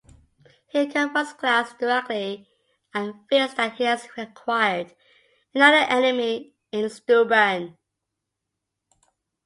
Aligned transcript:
He 0.69 0.87
confronts 0.87 1.33
Glass 1.33 1.75
directly 1.75 2.49
and 2.91 3.13
feels 3.29 3.53
that 3.53 3.73
he 3.75 3.83
has 3.83 4.09
acquired 4.17 4.95
another 5.53 5.77
enemy 5.87 6.55
in 6.71 6.89
Steuben. 6.89 7.77